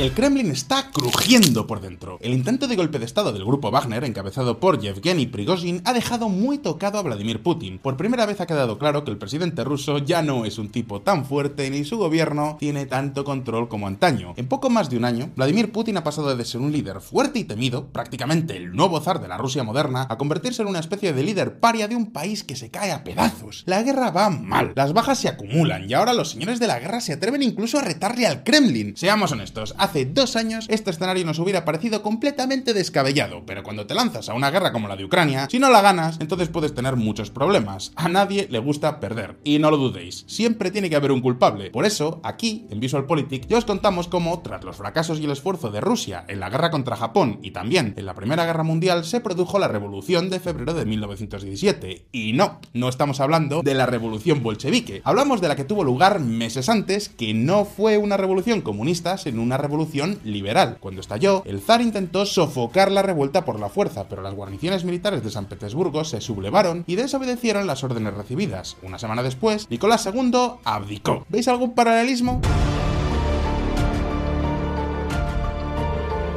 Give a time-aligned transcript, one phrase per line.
[0.00, 2.16] El Kremlin está crujiendo por dentro.
[2.22, 6.30] El intento de golpe de estado del grupo Wagner, encabezado por Yevgeny Prigozhin, ha dejado
[6.30, 7.78] muy tocado a Vladimir Putin.
[7.78, 11.02] Por primera vez ha quedado claro que el presidente ruso ya no es un tipo
[11.02, 14.32] tan fuerte ni su gobierno tiene tanto control como antaño.
[14.38, 17.38] En poco más de un año, Vladimir Putin ha pasado de ser un líder fuerte
[17.38, 21.12] y temido, prácticamente el nuevo zar de la Rusia moderna, a convertirse en una especie
[21.12, 23.64] de líder paria de un país que se cae a pedazos.
[23.66, 27.02] La guerra va mal, las bajas se acumulan y ahora los señores de la guerra
[27.02, 28.96] se atreven incluso a retarle al Kremlin.
[28.96, 34.28] Seamos honestos, dos años este escenario nos hubiera parecido completamente descabellado, pero cuando te lanzas
[34.28, 37.30] a una guerra como la de Ucrania, si no la ganas, entonces puedes tener muchos
[37.30, 37.92] problemas.
[37.96, 39.38] A nadie le gusta perder.
[39.44, 41.70] Y no lo dudéis, siempre tiene que haber un culpable.
[41.70, 45.70] Por eso, aquí, en VisualPolitik, ya os contamos cómo, tras los fracasos y el esfuerzo
[45.70, 49.20] de Rusia en la guerra contra Japón y también en la Primera Guerra Mundial, se
[49.20, 52.06] produjo la Revolución de febrero de 1917.
[52.12, 55.02] Y no, no estamos hablando de la Revolución bolchevique.
[55.04, 59.42] Hablamos de la que tuvo lugar meses antes, que no fue una revolución comunista, sino
[59.42, 59.79] una revolución
[60.24, 60.78] liberal.
[60.80, 65.22] Cuando estalló, el zar intentó sofocar la revuelta por la fuerza, pero las guarniciones militares
[65.22, 68.76] de San Petersburgo se sublevaron y desobedecieron las órdenes recibidas.
[68.82, 70.32] Una semana después, Nicolás II
[70.64, 71.24] abdicó.
[71.28, 72.40] ¿Veis algún paralelismo?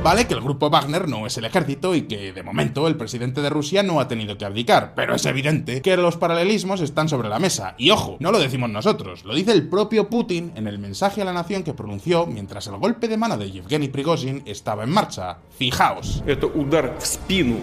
[0.02, 3.42] Vale que el grupo Wagner no es el ejército y que de momento el presidente
[3.42, 7.28] de Rusia no ha tenido que abdicar, pero es evidente que los paralelismos están sobre
[7.28, 7.74] la mesa.
[7.76, 11.24] Y ojo, no lo decimos nosotros, lo dice el propio Putin en el mensaje a
[11.24, 15.38] la nación que pronunció mientras el golpe de mano de Yevgeny Prigozhin estaba en marcha.
[15.58, 16.22] Fijaos.
[16.26, 17.58] Это удар в спину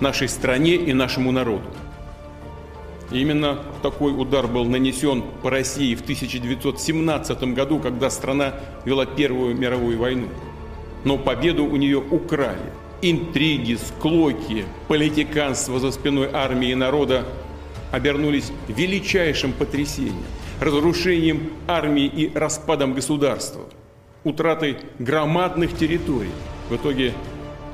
[0.00, 1.68] нашей стране и нашему народу.
[3.10, 9.98] Именно такой удар был нанесен по России в 1917 году, когда страна вела Первую мировую
[9.98, 10.28] войну.
[11.03, 12.71] Но победу у нее украли.
[13.01, 17.25] Интриги, склоки, политиканство за спиной армии и народа
[17.91, 20.23] обернулись величайшим потрясением,
[20.59, 23.63] разрушением армии и распадом государства,
[24.23, 26.31] утратой громадных территорий.
[26.69, 27.13] В итоге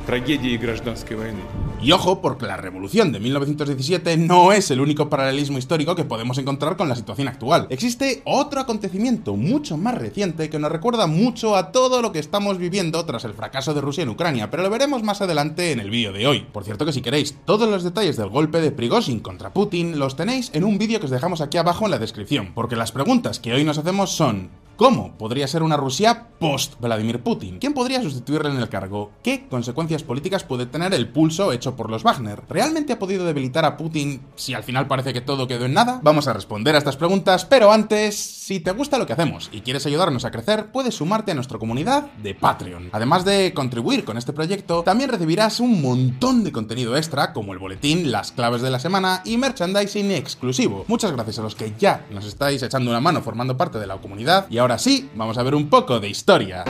[0.07, 1.41] y гражданской войны.
[1.79, 6.39] Y ojo, porque la revolución de 1917 no es el único paralelismo histórico que podemos
[6.39, 7.67] encontrar con la situación actual.
[7.69, 12.57] Existe otro acontecimiento mucho más reciente que nos recuerda mucho a todo lo que estamos
[12.57, 15.91] viviendo tras el fracaso de Rusia en Ucrania, pero lo veremos más adelante en el
[15.91, 16.47] vídeo de hoy.
[16.51, 20.15] Por cierto que si queréis todos los detalles del golpe de Prigozhin contra Putin los
[20.15, 23.39] tenéis en un vídeo que os dejamos aquí abajo en la descripción, porque las preguntas
[23.39, 27.57] que hoy nos hacemos son ¿Cómo podría ser una Rusia post-Vladimir Putin?
[27.57, 29.09] ¿Quién podría sustituirle en el cargo?
[29.23, 32.43] ¿Qué consecuencias políticas puede tener el pulso hecho por los Wagner?
[32.47, 35.99] ¿Realmente ha podido debilitar a Putin si al final parece que todo quedó en nada?
[36.03, 39.61] Vamos a responder a estas preguntas, pero antes, si te gusta lo que hacemos y
[39.61, 42.89] quieres ayudarnos a crecer, puedes sumarte a nuestra comunidad de Patreon.
[42.91, 47.57] Además de contribuir con este proyecto, también recibirás un montón de contenido extra, como el
[47.57, 50.85] boletín, las claves de la semana y merchandising exclusivo.
[50.87, 53.97] Muchas gracias a los que ya nos estáis echando una mano formando parte de la
[53.97, 56.65] comunidad y ahora ahora sí, vamos a ver un poco de historia.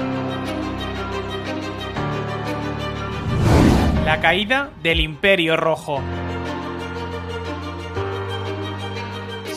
[4.05, 6.03] La caída del Imperio Rojo.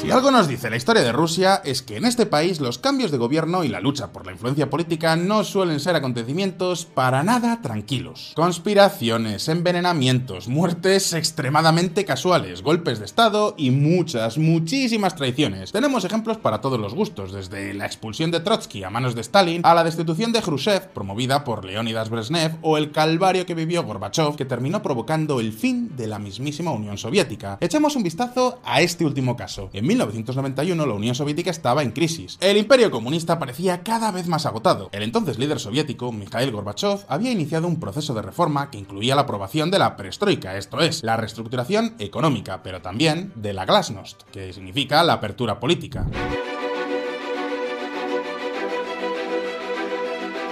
[0.00, 3.10] Si algo nos dice la historia de Rusia es que en este país los cambios
[3.10, 7.60] de gobierno y la lucha por la influencia política no suelen ser acontecimientos para nada
[7.60, 8.32] tranquilos.
[8.34, 15.70] Conspiraciones, envenenamientos, muertes extremadamente casuales, golpes de estado y muchas, muchísimas traiciones.
[15.70, 19.60] Tenemos ejemplos para todos los gustos, desde la expulsión de Trotsky a manos de Stalin
[19.66, 24.34] a la destitución de Khrushchev promovida por Leonidas Brezhnev o el calvario que vivió Gorbachev
[24.34, 27.58] que terminó provocando el fin de la mismísima Unión Soviética.
[27.60, 29.68] Echemos un vistazo a este último caso.
[29.90, 32.38] 1991 la Unión Soviética estaba en crisis.
[32.40, 34.88] El imperio comunista parecía cada vez más agotado.
[34.92, 39.22] El entonces líder soviético, Mikhail Gorbachev, había iniciado un proceso de reforma que incluía la
[39.22, 44.52] aprobación de la perestroika, esto es, la reestructuración económica, pero también de la glasnost, que
[44.52, 46.06] significa la apertura política.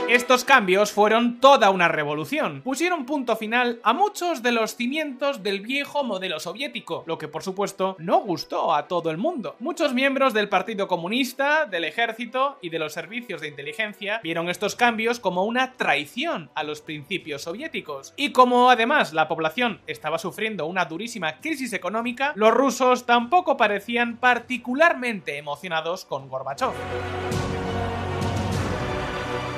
[0.09, 2.63] Estos cambios fueron toda una revolución.
[2.63, 7.43] Pusieron punto final a muchos de los cimientos del viejo modelo soviético, lo que por
[7.43, 9.57] supuesto no gustó a todo el mundo.
[9.59, 14.77] Muchos miembros del Partido Comunista, del Ejército y de los servicios de inteligencia vieron estos
[14.77, 18.15] cambios como una traición a los principios soviéticos.
[18.17, 24.17] Y como además la población estaba sufriendo una durísima crisis económica, los rusos tampoco parecían
[24.17, 26.73] particularmente emocionados con Gorbachev.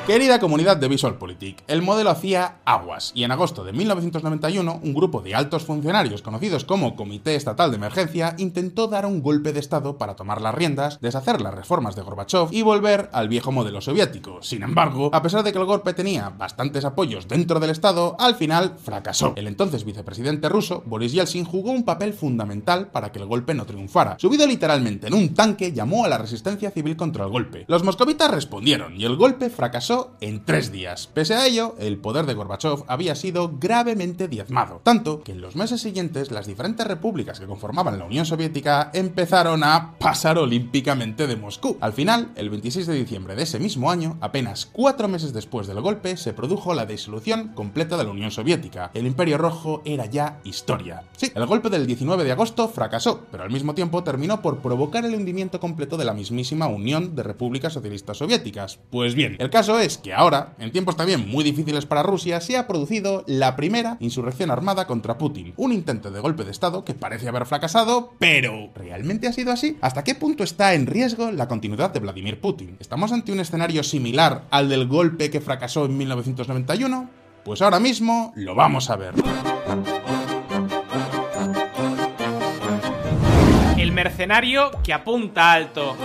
[0.06, 5.20] Querida comunidad de VisualPolitik, el modelo hacía aguas y en agosto de 1991 un grupo
[5.20, 9.98] de altos funcionarios conocidos como Comité Estatal de Emergencia intentó dar un golpe de Estado
[9.98, 14.42] para tomar las riendas, deshacer las reformas de Gorbachev y volver al viejo modelo soviético.
[14.42, 18.34] Sin embargo, a pesar de que el golpe tenía bastantes apoyos dentro del Estado, al
[18.34, 19.34] final fracasó.
[19.36, 23.66] El entonces vicepresidente ruso, Boris Yeltsin, jugó un papel fundamental para que el golpe no
[23.66, 24.16] triunfara.
[24.18, 27.64] Subido literalmente en un tanque, llamó a la resistencia civil contra el golpe.
[27.68, 29.89] Los moscovitas respondieron y el golpe fracasó
[30.20, 31.08] en tres días.
[31.08, 35.56] Pese a ello, el poder de Gorbachev había sido gravemente diezmado, tanto que en los
[35.56, 41.34] meses siguientes las diferentes repúblicas que conformaban la Unión Soviética empezaron a pasar olímpicamente de
[41.34, 41.76] Moscú.
[41.80, 45.80] Al final, el 26 de diciembre de ese mismo año, apenas cuatro meses después del
[45.80, 48.92] golpe, se produjo la disolución completa de la Unión Soviética.
[48.94, 51.02] El Imperio Rojo era ya historia.
[51.16, 55.04] Sí, el golpe del 19 de agosto fracasó, pero al mismo tiempo terminó por provocar
[55.04, 58.78] el hundimiento completo de la mismísima Unión de Repúblicas Socialistas Soviéticas.
[58.90, 62.56] Pues bien, el caso es que ahora, en tiempos también muy difíciles para Rusia, se
[62.56, 65.54] ha producido la primera insurrección armada contra Putin.
[65.56, 69.76] Un intento de golpe de Estado que parece haber fracasado, pero ¿realmente ha sido así?
[69.80, 72.76] ¿Hasta qué punto está en riesgo la continuidad de Vladimir Putin?
[72.80, 77.10] ¿Estamos ante un escenario similar al del golpe que fracasó en 1991?
[77.44, 79.14] Pues ahora mismo lo vamos a ver.
[83.78, 85.96] El mercenario que apunta alto.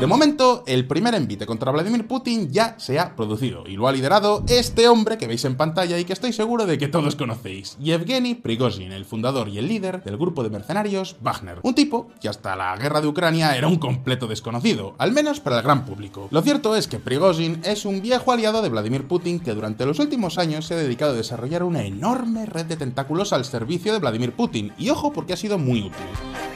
[0.00, 3.92] De momento, el primer envite contra Vladimir Putin ya se ha producido y lo ha
[3.92, 7.76] liderado este hombre que veis en pantalla y que estoy seguro de que todos conocéis,
[7.78, 11.58] Yevgeny Prigozhin, el fundador y el líder del grupo de mercenarios Wagner.
[11.64, 15.58] Un tipo que hasta la guerra de Ucrania era un completo desconocido, al menos para
[15.58, 16.28] el gran público.
[16.30, 19.98] Lo cierto es que Prigozhin es un viejo aliado de Vladimir Putin que durante los
[19.98, 23.98] últimos años se ha dedicado a desarrollar una enorme red de tentáculos al servicio de
[23.98, 26.49] Vladimir Putin, y ojo porque ha sido muy útil.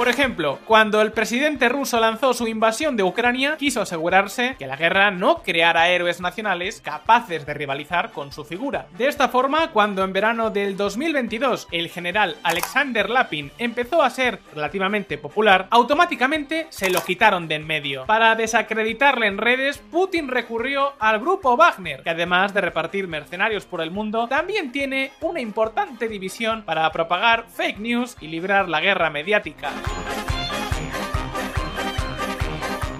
[0.00, 4.76] Por ejemplo, cuando el presidente ruso lanzó su invasión de Ucrania, quiso asegurarse que la
[4.76, 8.86] guerra no creara héroes nacionales capaces de rivalizar con su figura.
[8.96, 14.40] De esta forma, cuando en verano del 2022 el general Alexander Lapin empezó a ser
[14.54, 18.06] relativamente popular, automáticamente se lo quitaron de en medio.
[18.06, 23.82] Para desacreditarle en redes, Putin recurrió al grupo Wagner, que además de repartir mercenarios por
[23.82, 29.10] el mundo, también tiene una importante división para propagar fake news y librar la guerra
[29.10, 29.70] mediática.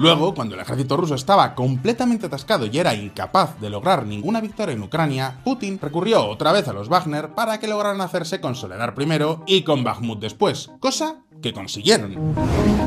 [0.01, 4.75] Luego, cuando el ejército ruso estaba completamente atascado y era incapaz de lograr ninguna victoria
[4.75, 8.95] en Ucrania, Putin recurrió otra vez a los Wagner para que lograran hacerse con Soledad
[8.95, 12.35] primero y con Bakhmut después, cosa que consiguieron.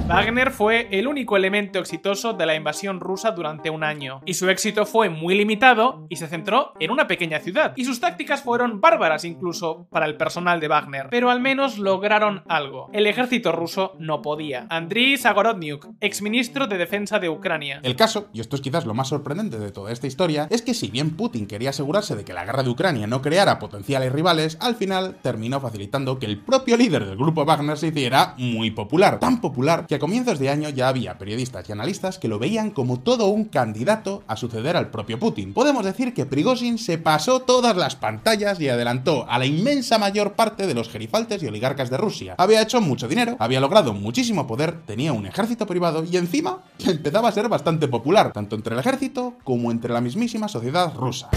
[0.07, 4.49] Wagner fue el único elemento exitoso de la invasión rusa durante un año, y su
[4.49, 8.81] éxito fue muy limitado y se centró en una pequeña ciudad, y sus tácticas fueron
[8.81, 12.89] bárbaras incluso para el personal de Wagner, pero al menos lograron algo.
[12.93, 14.67] El ejército ruso no podía.
[14.69, 17.79] Andriy Sagorodnyuk, exministro de Defensa de Ucrania.
[17.83, 20.73] El caso, y esto es quizás lo más sorprendente de toda esta historia, es que
[20.73, 24.57] si bien Putin quería asegurarse de que la guerra de Ucrania no creara potenciales rivales,
[24.59, 29.19] al final terminó facilitando que el propio líder del grupo Wagner se hiciera muy popular,
[29.19, 32.71] tan popular que a comienzos de año ya había periodistas y analistas que lo veían
[32.71, 35.53] como todo un candidato a suceder al propio Putin.
[35.53, 40.33] Podemos decir que Prigozhin se pasó todas las pantallas y adelantó a la inmensa mayor
[40.33, 42.35] parte de los gerifaltes y oligarcas de Rusia.
[42.37, 47.29] Había hecho mucho dinero, había logrado muchísimo poder, tenía un ejército privado y encima empezaba
[47.29, 51.29] a ser bastante popular, tanto entre el ejército como entre la mismísima sociedad rusa.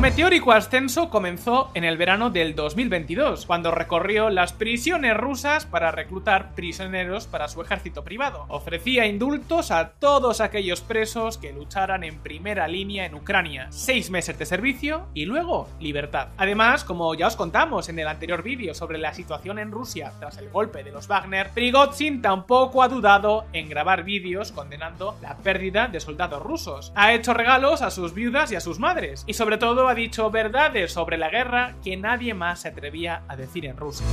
[0.00, 6.54] Meteórico ascenso comenzó en el verano del 2022, cuando recorrió las prisiones rusas para reclutar
[6.54, 8.46] prisioneros para su ejército privado.
[8.48, 14.38] Ofrecía indultos a todos aquellos presos que lucharan en primera línea en Ucrania, seis meses
[14.38, 16.28] de servicio y luego libertad.
[16.38, 20.38] Además, como ya os contamos en el anterior vídeo sobre la situación en Rusia tras
[20.38, 25.88] el golpe de los Wagner, Prigozhin tampoco ha dudado en grabar vídeos condenando la pérdida
[25.88, 26.90] de soldados rusos.
[26.94, 30.30] Ha hecho regalos a sus viudas y a sus madres, y sobre todo ha dicho
[30.30, 34.06] verdades sobre la guerra que nadie más se atrevía a decir en Rusia.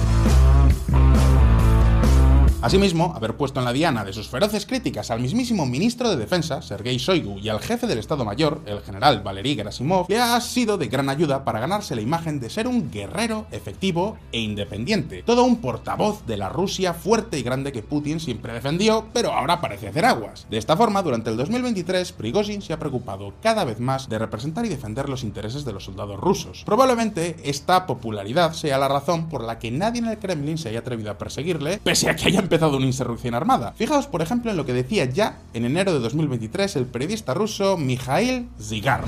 [2.59, 6.63] Asimismo, haber puesto en la diana de sus feroces críticas al mismísimo ministro de Defensa,
[6.63, 10.75] Sergei Shoigu, y al jefe del Estado Mayor, el general Valery Gerasimov, le ha sido
[10.79, 15.43] de gran ayuda para ganarse la imagen de ser un guerrero efectivo e independiente, todo
[15.43, 19.89] un portavoz de la Rusia fuerte y grande que Putin siempre defendió, pero ahora parece
[19.89, 20.47] hacer aguas.
[20.49, 24.65] De esta forma, durante el 2023, Prigozhin se ha preocupado cada vez más de representar
[24.65, 26.63] y defender los intereses de los soldados rusos.
[26.65, 30.79] Probablemente esta popularidad sea la razón por la que nadie en el Kremlin se haya
[30.79, 33.73] atrevido a perseguirle, pese a que haya empezado una insurrección armada.
[33.73, 37.77] Fijaos, por ejemplo, en lo que decía ya en enero de 2023 el periodista ruso
[37.77, 39.03] Mikhail Zigar.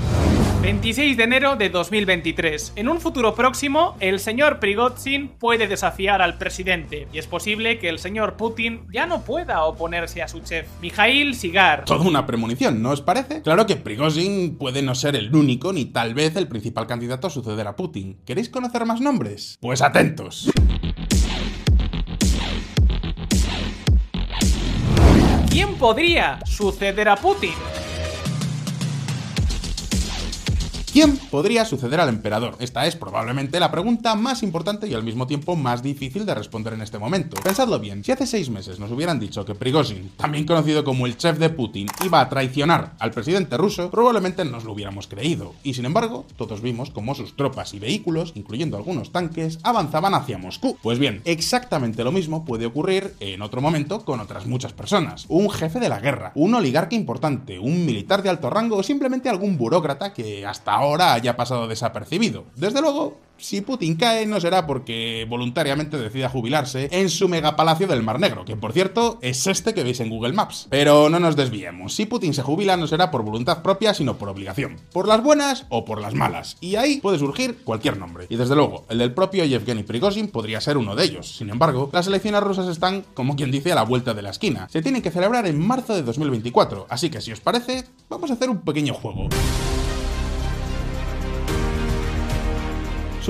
[0.60, 2.74] 26 de enero de 2023.
[2.76, 7.88] En un futuro próximo, el señor Prigozhin puede desafiar al presidente y es posible que
[7.88, 11.86] el señor Putin ya no pueda oponerse a su chef, Mikhail Sigar.
[11.86, 13.40] Toda una premonición, ¿no os parece?
[13.40, 17.30] Claro que Prigozhin puede no ser el único ni tal vez el principal candidato a
[17.30, 18.18] suceder a Putin.
[18.26, 19.56] ¿Queréis conocer más nombres?
[19.62, 20.50] Pues atentos.
[25.50, 27.54] ¿Quién podría suceder a Putin?
[30.92, 32.56] ¿Quién podría suceder al emperador?
[32.58, 36.72] Esta es probablemente la pregunta más importante y al mismo tiempo más difícil de responder
[36.72, 37.40] en este momento.
[37.44, 41.16] Pensadlo bien, si hace seis meses nos hubieran dicho que Prigozhin, también conocido como el
[41.16, 45.54] chef de Putin, iba a traicionar al presidente ruso, probablemente nos lo hubiéramos creído.
[45.62, 50.38] Y sin embargo, todos vimos cómo sus tropas y vehículos, incluyendo algunos tanques, avanzaban hacia
[50.38, 50.76] Moscú.
[50.82, 55.26] Pues bien, exactamente lo mismo puede ocurrir en otro momento con otras muchas personas.
[55.28, 59.28] Un jefe de la guerra, un oligarca importante, un militar de alto rango o simplemente
[59.28, 62.44] algún burócrata que hasta ahora haya pasado desapercibido.
[62.56, 68.02] Desde luego, si Putin cae no será porque voluntariamente decida jubilarse en su megapalacio del
[68.02, 70.66] Mar Negro, que por cierto es este que veis en Google Maps.
[70.68, 74.28] Pero no nos desviemos, si Putin se jubila no será por voluntad propia, sino por
[74.28, 74.76] obligación.
[74.92, 76.56] Por las buenas o por las malas.
[76.60, 78.26] Y ahí puede surgir cualquier nombre.
[78.28, 81.36] Y desde luego, el del propio Yevgeny Prigozhin podría ser uno de ellos.
[81.36, 84.68] Sin embargo, las elecciones rusas están, como quien dice, a la vuelta de la esquina.
[84.70, 88.34] Se tienen que celebrar en marzo de 2024, así que si os parece, vamos a
[88.34, 89.28] hacer un pequeño juego.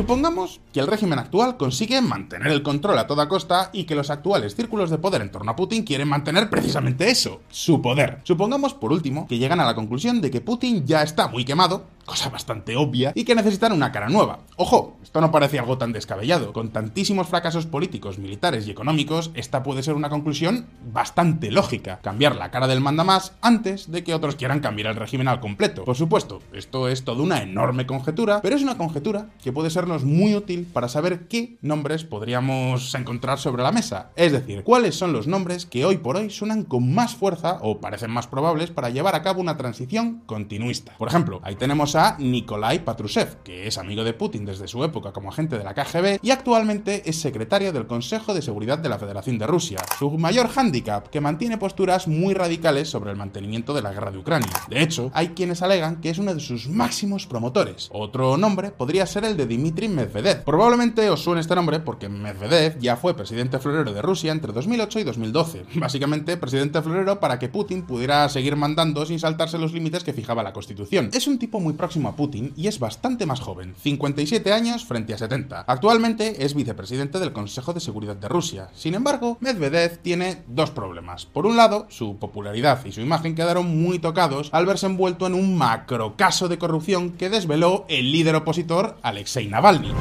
[0.00, 4.08] Supongamos que el régimen actual consigue mantener el control a toda costa y que los
[4.08, 8.22] actuales círculos de poder en torno a Putin quieren mantener precisamente eso, su poder.
[8.24, 11.84] Supongamos, por último, que llegan a la conclusión de que Putin ya está muy quemado,
[12.04, 14.40] cosa bastante obvia, y que necesitan una cara nueva.
[14.56, 16.52] Ojo, esto no parece algo tan descabellado.
[16.52, 22.00] Con tantísimos fracasos políticos, militares y económicos, esta puede ser una conclusión bastante lógica.
[22.02, 25.84] Cambiar la cara del mandamás antes de que otros quieran cambiar el régimen al completo.
[25.84, 30.04] Por supuesto, esto es toda una enorme conjetura, pero es una conjetura que puede sernos
[30.04, 34.10] muy útil para saber qué nombres podríamos encontrar sobre la mesa.
[34.16, 37.80] Es decir, cuáles son los nombres que hoy por hoy suenan con más fuerza o
[37.80, 40.94] parecen más probables para llevar a cabo una transición continuista.
[40.98, 45.12] Por ejemplo, ahí tenemos a Nikolai Patrushev, que es amigo de Putin desde su época
[45.12, 48.98] como agente de la KGB y actualmente es secretario del Consejo de Seguridad de la
[48.98, 49.78] Federación de Rusia.
[49.98, 54.18] Su mayor hándicap, que mantiene posturas muy radicales sobre el mantenimiento de la guerra de
[54.18, 54.52] Ucrania.
[54.68, 57.88] De hecho, hay quienes alegan que es uno de sus máximos promotores.
[57.92, 60.44] Otro nombre podría ser el de Dmitry Medvedev.
[60.44, 65.00] Probablemente os suene este nombre porque Medvedev ya fue presidente florero de Rusia entre 2008
[65.00, 65.64] y 2012.
[65.74, 70.42] Básicamente, presidente florero para que Putin pudiera seguir mandando sin saltarse los límites que fijaba
[70.42, 71.10] la Constitución.
[71.12, 75.14] Es un tipo muy próximo a Putin y es bastante más joven, 57 años frente
[75.14, 75.64] a 70.
[75.66, 78.68] Actualmente es vicepresidente del Consejo de Seguridad de Rusia.
[78.74, 81.24] Sin embargo, Medvedev tiene dos problemas.
[81.24, 85.32] Por un lado, su popularidad y su imagen quedaron muy tocados al verse envuelto en
[85.32, 89.94] un macro caso de corrupción que desveló el líder opositor Alexei Navalny.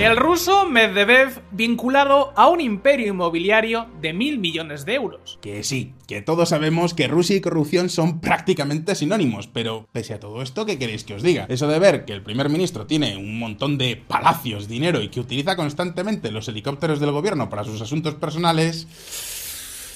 [0.00, 5.38] El ruso Medvedev vinculado a un imperio inmobiliario de mil millones de euros.
[5.42, 10.18] Que sí, que todos sabemos que Rusia y corrupción son prácticamente sinónimos, pero pese a
[10.18, 11.44] todo esto, ¿qué queréis que os diga?
[11.50, 15.20] Eso de ver que el primer ministro tiene un montón de palacios, dinero y que
[15.20, 18.88] utiliza constantemente los helicópteros del gobierno para sus asuntos personales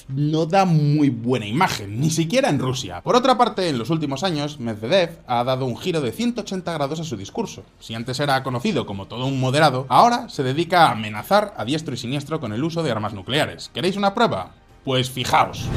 [0.07, 3.01] no da muy buena imagen, ni siquiera en Rusia.
[3.01, 6.99] Por otra parte, en los últimos años, Medvedev ha dado un giro de 180 grados
[6.99, 7.63] a su discurso.
[7.79, 11.93] Si antes era conocido como todo un moderado, ahora se dedica a amenazar a diestro
[11.93, 13.69] y siniestro con el uso de armas nucleares.
[13.73, 14.51] ¿Queréis una prueba?
[14.83, 15.67] Pues fijaos.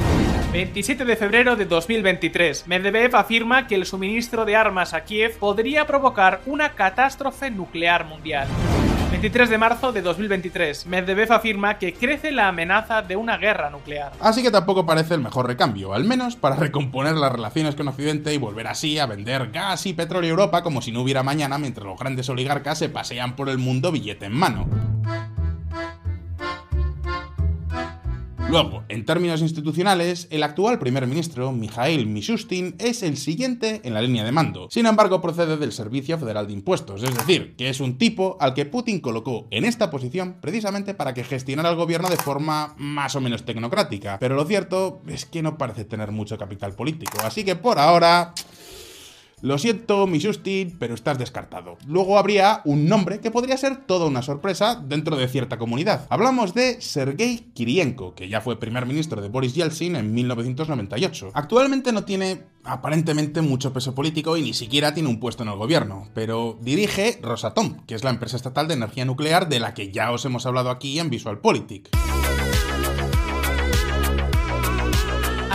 [0.52, 2.66] 27 de febrero de 2023.
[2.66, 8.49] Medvedev afirma que el suministro de armas a Kiev podría provocar una catástrofe nuclear mundial.
[9.20, 10.87] 23 de marzo de 2023.
[10.87, 14.12] Medvedev afirma que crece la amenaza de una guerra nuclear.
[14.20, 18.32] Así que tampoco parece el mejor recambio, al menos para recomponer las relaciones con Occidente
[18.32, 21.58] y volver así a vender gas y petróleo a Europa como si no hubiera mañana
[21.58, 24.68] mientras los grandes oligarcas se pasean por el mundo billete en mano.
[28.50, 34.00] Luego, en términos institucionales, el actual primer ministro, Mikhail Mishustin, es el siguiente en la
[34.00, 34.69] línea de mando.
[34.71, 38.55] Sin embargo, procede del Servicio Federal de Impuestos, es decir, que es un tipo al
[38.55, 43.14] que Putin colocó en esta posición precisamente para que gestionara el gobierno de forma más
[43.17, 44.17] o menos tecnocrática.
[44.19, 48.33] Pero lo cierto es que no parece tener mucho capital político, así que por ahora...
[49.40, 51.78] Lo siento, mi Justin, pero estás descartado.
[51.87, 56.07] Luego habría un nombre que podría ser toda una sorpresa dentro de cierta comunidad.
[56.11, 61.30] Hablamos de Sergei Kirienko, que ya fue primer ministro de Boris Yeltsin en 1998.
[61.35, 65.57] Actualmente no tiene aparentemente mucho peso político y ni siquiera tiene un puesto en el
[65.57, 69.92] gobierno, pero dirige Rosatom, que es la empresa estatal de energía nuclear de la que
[69.92, 71.88] ya os hemos hablado aquí en VisualPolitik.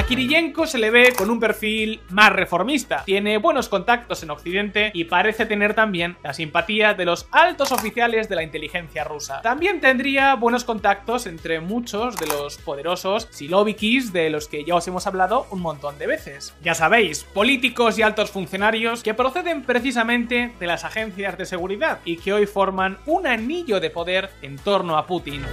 [0.03, 3.05] A Kiriyenko se le ve con un perfil más reformista.
[3.05, 8.27] Tiene buenos contactos en Occidente y parece tener también la simpatía de los altos oficiales
[8.27, 9.41] de la inteligencia rusa.
[9.41, 14.86] También tendría buenos contactos entre muchos de los poderosos silovikis de los que ya os
[14.89, 16.53] hemos hablado un montón de veces.
[16.62, 22.17] Ya sabéis, políticos y altos funcionarios que proceden precisamente de las agencias de seguridad y
[22.17, 25.43] que hoy forman un anillo de poder en torno a Putin.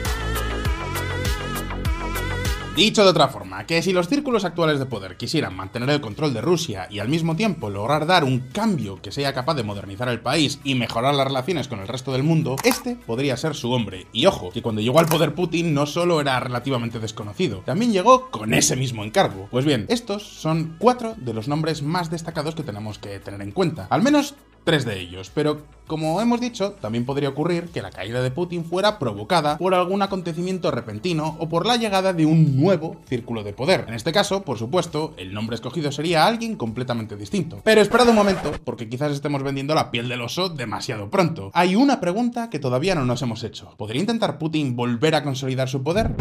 [2.81, 6.33] Dicho de otra forma, que si los círculos actuales de poder quisieran mantener el control
[6.33, 10.09] de Rusia y al mismo tiempo lograr dar un cambio que sea capaz de modernizar
[10.09, 13.71] el país y mejorar las relaciones con el resto del mundo, este podría ser su
[13.71, 14.07] hombre.
[14.15, 18.31] Y ojo, que cuando llegó al poder Putin no solo era relativamente desconocido, también llegó
[18.31, 19.49] con ese mismo encargo.
[19.51, 23.53] Pues bien, estos son cuatro de los nombres más destacados que tenemos que tener en
[23.53, 23.89] cuenta.
[23.91, 28.23] Al menos tres de ellos, pero como hemos dicho, también podría ocurrir que la caída
[28.23, 32.97] de Putin fuera provocada por algún acontecimiento repentino o por la llegada de un nuevo
[33.07, 33.87] círculo de poder.
[33.88, 37.61] En este caso, por supuesto, el nombre escogido sería alguien completamente distinto.
[37.64, 41.50] Pero esperad un momento, porque quizás estemos vendiendo la piel del oso demasiado pronto.
[41.55, 43.75] Hay una pregunta que todavía no nos hemos hecho.
[43.76, 46.12] ¿Podría intentar Putin volver a consolidar su poder?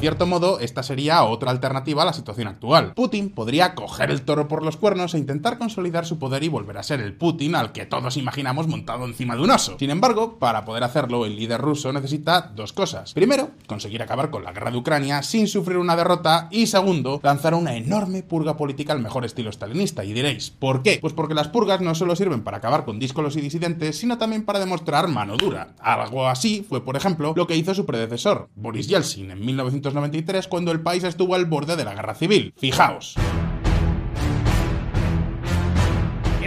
[0.00, 2.92] Cierto modo, esta sería otra alternativa a la situación actual.
[2.94, 6.78] Putin podría coger el toro por los cuernos e intentar consolidar su poder y volver
[6.78, 9.76] a ser el Putin al que todos imaginamos montado encima de un oso.
[9.76, 13.12] Sin embargo, para poder hacerlo, el líder ruso necesita dos cosas.
[13.12, 17.54] Primero, conseguir acabar con la guerra de Ucrania sin sufrir una derrota y segundo, lanzar
[17.54, 20.04] una enorme purga política al mejor estilo stalinista.
[20.04, 20.98] Y diréis, ¿por qué?
[21.00, 24.44] Pues porque las purgas no solo sirven para acabar con díscolos y disidentes, sino también
[24.44, 25.74] para demostrar mano dura.
[25.80, 30.48] Algo así fue, por ejemplo, lo que hizo su predecesor, Boris Yeltsin, en 1900 1993
[30.48, 32.52] cuando el país estuvo al borde de la guerra civil.
[32.56, 33.16] Fijaos.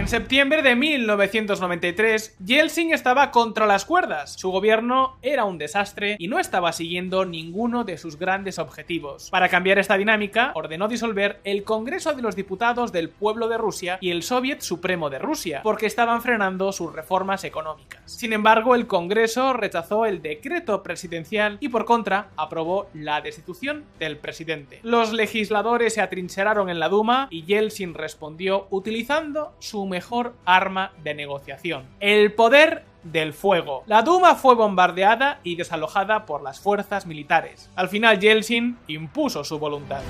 [0.02, 4.32] En septiembre de 1993, Yeltsin estaba contra las cuerdas.
[4.32, 9.30] Su gobierno era un desastre y no estaba siguiendo ninguno de sus grandes objetivos.
[9.30, 13.98] Para cambiar esta dinámica, ordenó disolver el Congreso de los Diputados del Pueblo de Rusia
[14.00, 18.02] y el Soviet Supremo de Rusia, porque estaban frenando sus reformas económicas.
[18.06, 24.16] Sin embargo, el Congreso rechazó el decreto presidencial y por contra aprobó la destitución del
[24.16, 24.80] presidente.
[24.82, 31.12] Los legisladores se atrincheraron en la Duma y Yeltsin respondió utilizando su mejor arma de
[31.12, 33.82] negociación, el poder del fuego.
[33.86, 37.68] La Duma fue bombardeada y desalojada por las fuerzas militares.
[37.76, 40.00] Al final Yeltsin impuso su voluntad.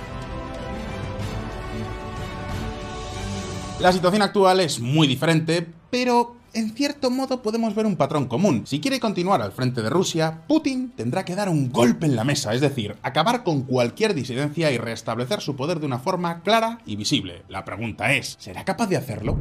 [3.80, 8.62] La situación actual es muy diferente, pero en cierto modo podemos ver un patrón común.
[8.66, 12.24] Si quiere continuar al frente de Rusia, Putin tendrá que dar un golpe en la
[12.24, 16.80] mesa, es decir, acabar con cualquier disidencia y restablecer su poder de una forma clara
[16.86, 17.42] y visible.
[17.48, 19.38] La pregunta es, ¿será capaz de hacerlo?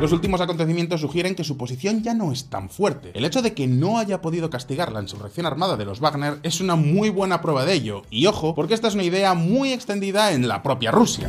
[0.00, 3.10] Los últimos acontecimientos sugieren que su posición ya no es tan fuerte.
[3.14, 6.60] El hecho de que no haya podido castigar la insurrección armada de los Wagner es
[6.60, 8.02] una muy buena prueba de ello.
[8.08, 11.28] Y ojo, porque esta es una idea muy extendida en la propia Rusia.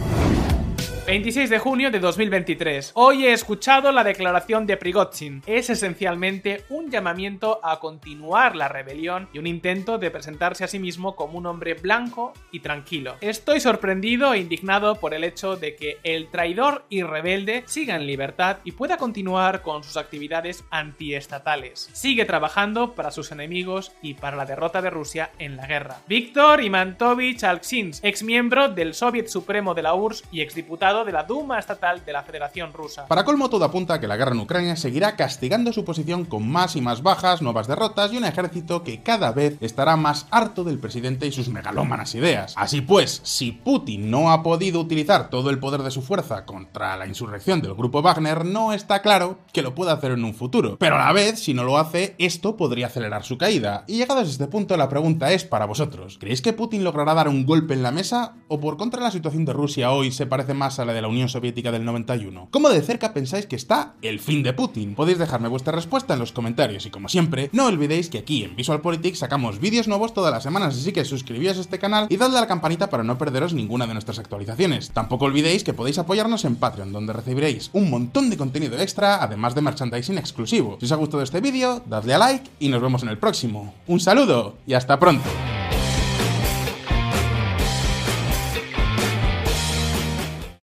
[1.10, 2.92] 26 de junio de 2023.
[2.94, 5.42] Hoy he escuchado la declaración de Prigozhin.
[5.48, 10.78] Es esencialmente un llamamiento a continuar la rebelión y un intento de presentarse a sí
[10.78, 13.16] mismo como un hombre blanco y tranquilo.
[13.22, 18.06] Estoy sorprendido e indignado por el hecho de que el traidor y rebelde siga en
[18.06, 21.90] libertad y pueda continuar con sus actividades antiestatales.
[21.92, 26.02] Sigue trabajando para sus enemigos y para la derrota de Rusia en la guerra.
[26.08, 31.24] Víctor Imantovich Alksins, ex miembro del Soviet Supremo de la URSS y exdiputado de la
[31.24, 33.06] Duma Estatal de la Federación Rusa.
[33.08, 36.50] Para colmo, todo apunta a que la guerra en Ucrania seguirá castigando su posición con
[36.50, 40.64] más y más bajas, nuevas derrotas y un ejército que cada vez estará más harto
[40.64, 42.54] del presidente y sus megalómanas ideas.
[42.58, 46.98] Así pues, si Putin no ha podido utilizar todo el poder de su fuerza contra
[46.98, 50.78] la insurrección del grupo Wagner, no está claro que lo pueda hacer en un futuro.
[50.78, 53.84] Pero a la vez, si no lo hace, esto podría acelerar su caída.
[53.88, 56.18] Y llegados a este punto, la pregunta es para vosotros.
[56.20, 58.36] ¿Creéis que Putin logrará dar un golpe en la mesa?
[58.48, 61.30] ¿O por contra la situación de Rusia hoy se parece más a de la Unión
[61.30, 62.50] Soviética del 91.
[62.52, 64.96] ¿Cómo de cerca pensáis que está el fin de Putin?
[64.96, 68.56] Podéis dejarme vuestra respuesta en los comentarios y como siempre, no olvidéis que aquí en
[68.56, 72.18] Visual Politics sacamos vídeos nuevos todas las semanas, así que suscribíos a este canal y
[72.18, 74.92] dadle a la campanita para no perderos ninguna de nuestras actualizaciones.
[74.92, 79.56] Tampoco olvidéis que podéis apoyarnos en Patreon, donde recibiréis un montón de contenido extra, además
[79.56, 80.78] de merchandising exclusivo.
[80.80, 83.74] Si os ha gustado este vídeo, dadle a like y nos vemos en el próximo.
[83.88, 85.30] Un saludo y hasta pronto.